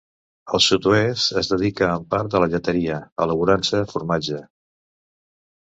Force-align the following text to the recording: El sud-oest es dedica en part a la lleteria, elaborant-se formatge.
El 0.57 0.61
sud-oest 0.67 1.35
es 1.41 1.49
dedica 1.51 1.91
en 1.97 2.07
part 2.15 2.37
a 2.39 2.43
la 2.45 2.49
lleteria, 2.55 2.97
elaborant-se 3.27 3.83
formatge. 3.93 4.45